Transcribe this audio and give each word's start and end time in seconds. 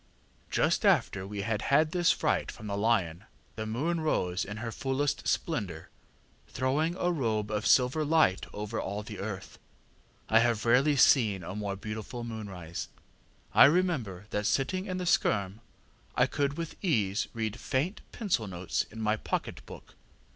ŌĆ£Just 0.51 0.83
after 0.83 1.27
we 1.27 1.43
had 1.43 1.61
had 1.61 1.91
this 1.91 2.11
fright 2.11 2.51
from 2.51 2.65
the 2.65 2.75
lion, 2.75 3.25
the 3.55 3.67
moon 3.67 3.99
rose 4.01 4.43
in 4.43 4.57
her 4.57 4.71
fullest 4.71 5.27
splendour, 5.27 5.89
throwing 6.47 6.95
a 6.95 7.11
robe 7.11 7.51
of 7.51 7.67
silver 7.67 8.03
light 8.03 8.47
over 8.51 8.81
all 8.81 9.03
the 9.03 9.19
earth. 9.19 9.59
I 10.27 10.39
have 10.39 10.65
rarely 10.65 10.95
seen 10.95 11.43
a 11.43 11.53
more 11.53 11.75
beautiful 11.75 12.23
moonrise. 12.23 12.87
I 13.53 13.65
remember 13.65 14.25
that 14.31 14.47
sitting 14.47 14.87
in 14.87 14.97
the 14.97 15.05
skerm 15.05 15.59
I 16.15 16.25
could 16.25 16.57
with 16.57 16.83
ease 16.83 17.27
read 17.35 17.59
faint 17.59 18.01
pencil 18.11 18.47
notes 18.47 18.87
in 18.89 19.01
my 19.01 19.17
pocket 19.17 19.63
book. 19.67 19.93